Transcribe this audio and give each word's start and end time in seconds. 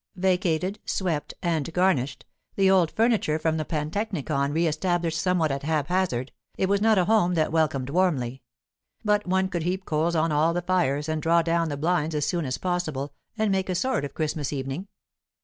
Vacated, 0.15 0.79
swept, 0.83 1.35
and 1.43 1.71
garnished, 1.73 2.25
the 2.55 2.71
old 2.71 2.89
furniture 2.89 3.37
from 3.37 3.57
the 3.57 3.63
Pantechnicon 3.65 4.51
re 4.51 4.65
established 4.65 5.21
somewhat 5.21 5.51
at 5.51 5.61
haphazard, 5.61 6.31
it 6.57 6.67
was 6.67 6.81
not 6.81 6.97
a 6.97 7.05
home 7.05 7.35
that 7.35 7.51
welcomed 7.51 7.91
warmly; 7.91 8.41
but 9.05 9.27
one 9.27 9.47
could 9.47 9.61
heap 9.61 9.85
coals 9.85 10.15
on 10.15 10.31
all 10.31 10.55
the 10.55 10.63
fires, 10.63 11.07
and 11.07 11.21
draw 11.21 11.43
down 11.43 11.69
the 11.69 11.77
blinds 11.77 12.15
as 12.15 12.25
soon 12.25 12.45
as 12.45 12.57
possible, 12.57 13.13
and 13.37 13.51
make 13.51 13.69
a 13.69 13.75
sort 13.75 14.03
of 14.03 14.15
Christmas 14.15 14.51
evening. 14.51 14.87